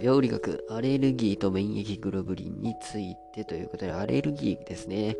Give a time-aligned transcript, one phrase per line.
[0.00, 5.16] 病理学、アレルギーと免疫グロブリンについてということで、アレルギーですね。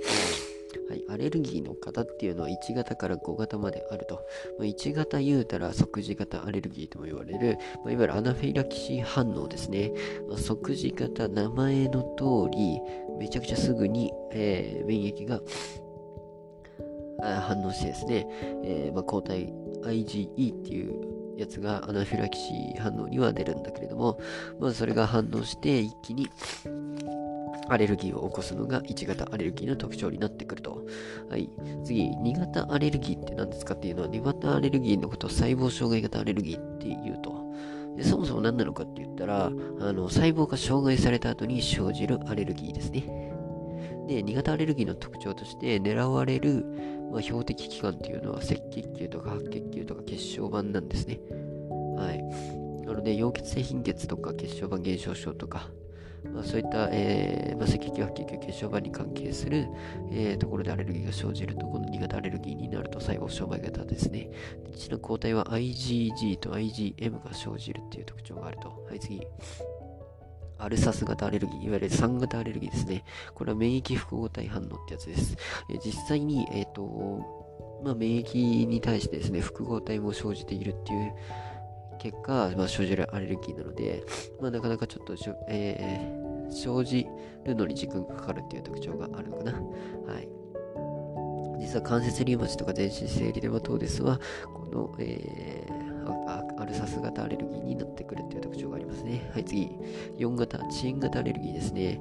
[0.88, 4.26] はい、アレルギーの方っていうのは1型から5型まであると。
[4.58, 9.92] まあ、1型言うたら即時型アレルギーとも言われる、まあ、いわゆるアナフィラキシー反応ですね。
[10.28, 12.80] まあ、即時型、名前の通り、
[13.18, 15.40] めちゃくちゃすぐに、えー、免疫が
[17.20, 18.26] 反応してですね、
[18.64, 21.07] えー、まあ、抗体 IgE っていう
[21.38, 24.18] やつがアナフィラキシー反応には出るんだけれども、
[24.58, 26.28] まあ、それが反応して一気に
[27.68, 30.86] アレルギーを起こすのが1型アレルギーの特徴になってくると。
[31.30, 31.50] はい。
[31.84, 37.46] 次、2型アレルギーって何ですかっていうのは、2型アレルギーのことを細胞障害型アレルギーって言うと。
[38.02, 39.50] そもそも何なのかって言ったら、あ
[39.92, 43.02] の細胞が障害された後に生じるアレルギーですね。
[44.08, 46.64] で、2型アレルギーの特徴として狙われる、
[47.12, 49.07] まあ、標的器官っていうのは赤血球
[50.58, 51.20] か血小板なんですね。
[51.96, 52.86] はい。
[52.86, 55.70] なので、溶血性貧血とか血小板減少症とか、
[56.32, 59.68] まあ、そういった、えーまあ、赤血球、白血球、血小板に関係する、
[60.10, 64.30] えー、ところでアレルギーが生じると、この2型アレルギーになると細胞障害型ですね。
[64.72, 68.84] 一の抗体は IgG と IgM が生じるっていう特徴があると。
[68.88, 69.20] はい、次。
[70.60, 73.04] アルサス型アレルギー、いわゆる3型アレルギーですね。
[73.34, 75.36] これは免疫複合体反応ってやつです。
[75.70, 77.37] えー、実際に、えっ、ー、と、
[77.82, 81.12] まあ、免疫に対してですね、複合体も生じているっていう
[81.98, 84.04] 結果、まあ、生じるアレルギーなので、
[84.40, 85.14] まあ、なかなかちょっと
[85.48, 87.06] えー、生じ
[87.44, 89.52] るのに時間がかかるっていう特徴があるのかな。
[89.52, 90.28] はい。
[91.60, 94.20] 実は関節リウマチとか全身生理デマトーデスは、
[94.54, 99.30] この、えー、アルサス型アレルギーになってくるっていう特徴がありますね。
[99.32, 99.68] はい、次。
[100.18, 102.00] 4型、遅延型アレルギーですね。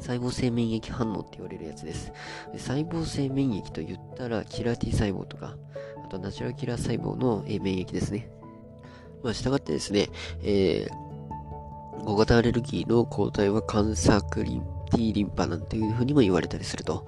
[0.00, 2.12] 細胞性免疫反応って言われるやつです。
[2.56, 5.56] 細胞性免疫と言ったら、キラー T 細胞とか、
[6.04, 8.30] あとナチュラルキラー細胞の、免疫ですね。
[9.22, 10.08] まあ、従ってですね、
[10.42, 14.62] えー、小型アレルギーの抗体は cancer サクリン
[14.94, 17.06] T リンパなんていうふうにも言われたりすると。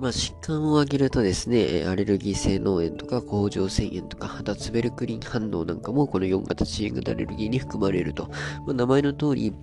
[0.00, 8.28] まあ、疾患を挙げるとですね、アレルギー性脳炎とか甲状腺炎とか、あとはツベルクリン反応なんかもこの4型チーム型アレルギーに含まれると。
[8.66, 9.54] まあ、名前の通り、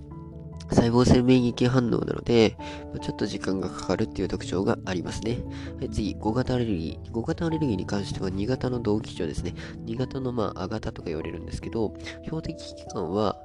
[0.70, 2.56] 細胞性免疫反応なので、
[3.00, 5.38] ちょっと時間がかかるっていう特徴がありますね。
[5.78, 7.12] はい、次、5型アレルギー。
[7.12, 9.54] 5型アレルギーに関しては2型の同期症ですね。
[9.86, 13.36] 2型のまあ、ア型とか言われるんですけど、標的期間は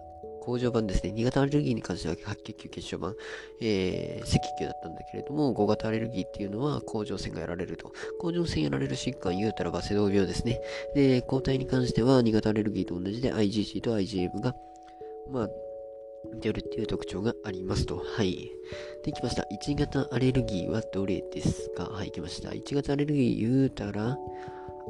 [0.47, 1.11] 工場版ですね。
[1.13, 3.13] 2型アレルギーに関しては白血球血小板、
[3.59, 7.91] えー、赤血球だったんだけれども、5型アレルギーっていうのは甲状腺がやられると。
[8.22, 10.61] 甲状腺やられる疾患言うたらバセドウ病ですね。
[10.95, 14.56] で、抗体に関しては2型アレルギーと同じで IgG と IgM が、
[15.29, 15.50] まあ、
[16.35, 17.97] 出るっていう特徴がありますと。
[17.97, 18.51] はい。
[19.03, 19.43] で、きました。
[19.43, 21.85] 1型アレルギーはどれですか？
[21.85, 22.49] はい、きました。
[22.49, 24.17] 1型アレルギー言うたら、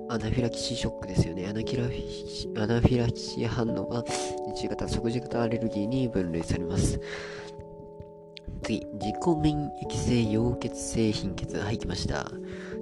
[0.10, 1.48] アナフィラキシーショックですよね。
[1.48, 4.04] アナキラフィアナフィラキシー反応は
[4.56, 7.00] 1型即時型アレルギーに分類されます。
[8.64, 11.58] 次、自己免疫性溶血性貧血。
[11.58, 12.32] はい、きました。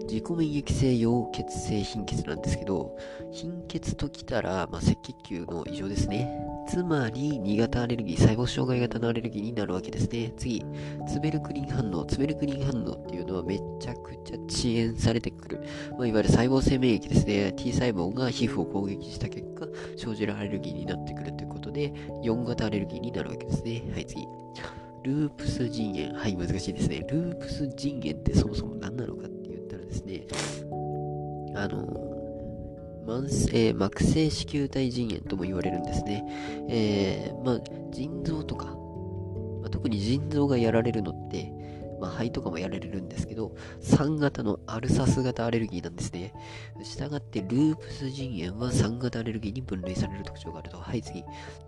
[0.07, 2.95] 自己免疫性溶血性貧血なんですけど、
[3.31, 6.29] 貧血ときたら、まあ、赤血球の異常ですね。
[6.67, 10.33] つまり、2型アレルギー、細胞障害型のアレルギーになるわけですね。
[10.38, 10.66] 次、
[11.07, 12.05] ツベルクリン反応。
[12.05, 15.63] ツベルクリン反応っていうのはめちゃくちゃ遅延されてくる。
[15.97, 17.53] まあ、いわゆる細胞性免疫ですね。
[17.53, 19.67] T 細胞が皮膚を攻撃した結果、
[19.97, 21.93] 生じるアレルギーになってくるということで、
[22.23, 23.83] 4型アレルギーになるわけですね。
[23.91, 24.27] はい、次。
[25.03, 26.17] ループス腎炎。
[26.17, 27.05] はい、難しいですね。
[27.07, 29.27] ループス腎炎ってそもそも何なのか
[31.68, 32.16] の、
[33.06, 36.26] 慢性、膜性子宮体腎炎とも言われるんですね。
[36.70, 37.59] えー、まあ、
[37.92, 38.66] 腎臓とか、
[39.62, 41.53] まあ、特に腎臓がやられるのって、
[42.00, 46.34] まあ、肺とかもやられるんですけど、3型のアルサス型アレルギーなんですね。
[46.84, 50.78] したがって、ループス腎炎は3型アレルギーに分類される特徴があると。
[50.78, 51.24] はい、次。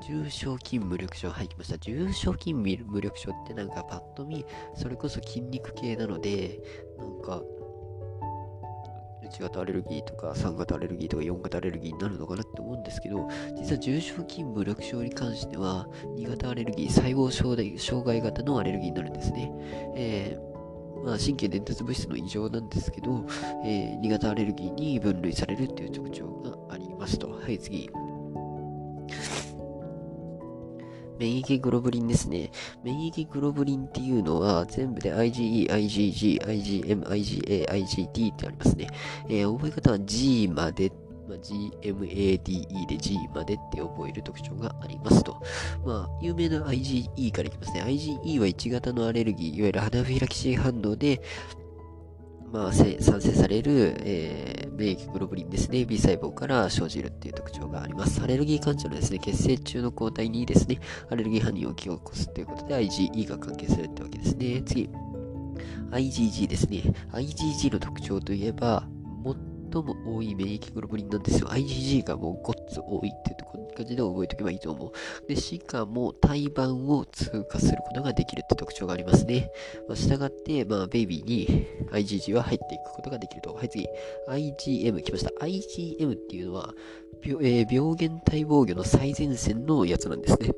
[0.08, 1.30] 重症筋無力症。
[1.30, 1.78] はい、来ました。
[1.78, 2.68] 重症筋無
[3.02, 6.60] 力症ってなんかパッと見、それこそ筋肉系なので、
[6.98, 7.42] なんか、
[9.24, 19.52] 1型アレルギーとか3型アレルギーとか4型アレルギーになるのかなって思うんですけど、実は重症勤務略症に関しては、2型アレルギー、細胞障害型のアレルギーになるんですね。
[19.96, 23.26] えー、まあ、神経伝達物質の異常なんですけど、
[23.66, 26.28] えー、2型アレルギーに分類されるっていう特徴
[26.68, 27.30] がありますと。
[27.30, 27.90] はい、次。
[31.20, 32.52] 免疫グロブリンですね。
[32.84, 38.88] 免疫グロブリンっていうのは全部で IgE、IgG、IgM、IgA、IgD ってありますね。
[39.30, 40.92] えー、覚え方は G まで、
[41.28, 45.42] まあ、GMADE で G までって覚える特徴がありますと。
[45.86, 47.84] まあ、有名な IgE からいきますね。
[47.84, 51.22] IgE は1型のアレルギー、いわゆるアナフィラキシー反応で、
[52.52, 58.22] まあ、産生される、えー、免疫グロブリンですね、B 細胞から生じるっていう特徴があります。
[58.22, 60.80] アレルギー患者のですね、血清中の抗体にですね、
[61.10, 64.62] アレルギー反応を引き起こすということで IgE が関係するってわけですね。
[64.66, 64.90] 次、
[65.92, 66.84] IgG ですね。
[67.12, 68.88] IgG の特徴といえば、
[69.84, 71.48] 最も多い免疫グロブリンなんですよ。
[71.48, 74.92] IgG がもうごっつ多いっていうところ感じで覚えておけばいいと思う。
[75.28, 79.52] で、しかも胎盤を通過することができるって特徴がありますね。
[79.88, 83.54] まあ、従って、まあ、ベイビーに IgG は入っていくことができると。
[83.54, 83.88] はい、次。
[84.28, 85.32] IgM 来ました。
[85.46, 86.74] IgM っていうのは、
[87.24, 90.50] 病,、えー、病原体防御の最前線のやつなんですね。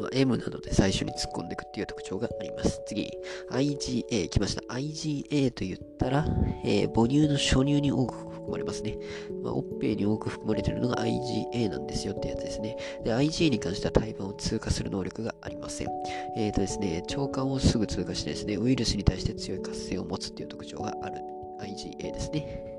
[0.00, 2.80] ま、M などで最初に突っ込んでいくっていう特徴があります。
[2.86, 3.10] 次、
[3.50, 4.62] IgA 来ました。
[4.72, 6.24] IgA と言ったら、
[6.64, 8.96] えー、母乳の初乳に多く含まれますね。
[9.42, 12.76] まあ、おっぺいに多く含まれているのが IgA なんですよってやつですね。
[13.04, 15.88] で、IgA に関しては胎盤を通過する能力がありません。
[16.36, 21.20] えっ、ー、とですね、腸管をすぐ通過してですね、ウイルスに対して強い活性を持つっていう特徴がある
[21.60, 22.78] IgA ですね。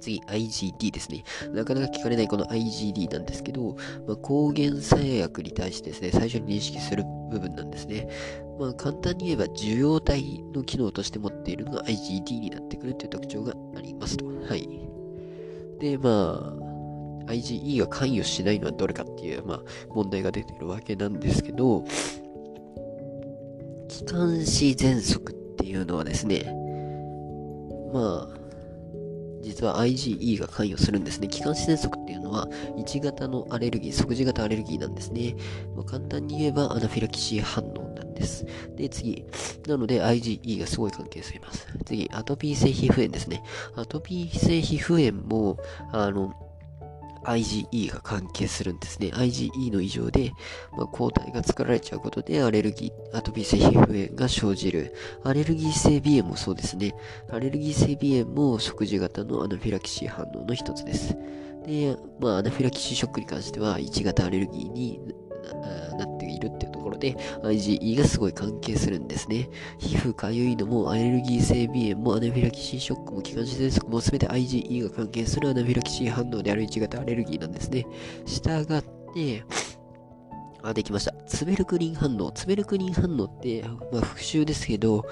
[0.00, 1.24] 次、IgD ですね。
[1.52, 3.76] なかなか聞かれないこの IgD なんですけど、
[4.06, 8.08] まあ、抗原作薬に対してですね、最初に認識する部分なんですね。
[8.58, 14.26] まあ、簡単に言えば受容体の機能として持っているのが IgD になってくるという特徴がありますと。
[14.26, 14.68] はい。
[15.80, 16.54] で、ま
[17.28, 21.84] あ、IgE が関与しないのはどれかっていう、まあ、問題が出ているわけなんですけど、
[23.88, 26.44] 気管支喘息っていうのはですね、
[27.92, 28.45] まあ、
[29.46, 31.28] 実は IgE が関与するんですね。
[31.28, 35.36] 気管支喘息っていうのは1型のアレルギー、即時型アレルギーなんですね。
[35.76, 38.44] まあ、簡単に言えばアナフィラキシー反応なんです。
[38.76, 39.24] で、次。
[39.68, 41.66] なので IgE がすごい関係しています。
[41.84, 43.44] 次、アトピー性皮膚炎ですね。
[43.76, 45.58] アトピー性皮膚炎も、
[45.92, 46.34] あの、
[47.26, 49.08] IgE が関係するんですね。
[49.14, 50.32] IgE の異常で、
[50.76, 54.94] まあ、抗体が作られちゃうことでアレルギー、アトピー性皮膚炎が生じる。
[55.24, 56.94] アレルギー性鼻炎もそうですね。
[57.30, 61.16] アレルギー性鼻炎も即時型のアナフィラキシー反応の一つです。
[61.66, 65.00] で、まあ、アナフィラキシーショックに関しては1型アレルギーに
[65.98, 69.48] なっているっていうので IgE がすごい関係するんですね。
[69.78, 77.86] 皮膚かゆいのもアレルギー性鼻炎もアナフィラキシーショックも気管支喘息も全て IgE が関係するアナフィラキシー反応である1型アレルギーなんですね。
[78.26, 78.84] したがっ
[79.14, 79.44] て、
[80.62, 81.12] あ、できました。
[81.26, 82.32] ツベルクリン反応。
[82.32, 83.62] ツベルクリン反応って、
[83.92, 85.04] まあ、復習ですけど、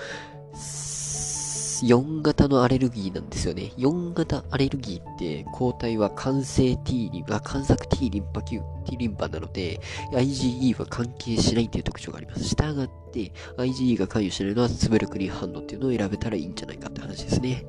[1.85, 3.73] 4型のアレルギーなんですよね。
[3.77, 9.81] 4型アレルギーって抗体は肝性 T リンパ、肝索 T リンパ球、T リンパなので、
[10.13, 12.45] IgE は関係しないという特徴があります。
[12.45, 17.67] したがって、IgE が関与しないのはツベルクリン反応っていうのを選べたらいいんじゃないかって話ですね。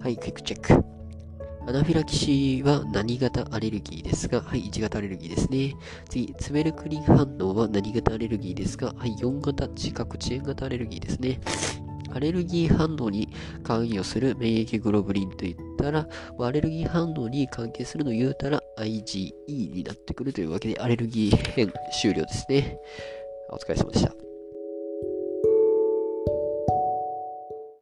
[0.00, 1.00] はい、クイックチェック。
[1.66, 5.76] アナフィラキシーは何型アレルギーですか、はい、1型アレルギーですね。
[6.08, 11.38] 次、ツベルクリン反応は何型アレルギーですか、はい、4型、自覚遅延型アレルギーですね。
[12.12, 13.28] アレルギー反応に
[13.62, 16.08] 関与する免疫グロブリンといったら、
[16.38, 22.78] アレルギー反応に関係するのを言うたら IgE になってくるというわけで、アレルギー編終了ですね。
[23.50, 24.29] お疲れ様でした。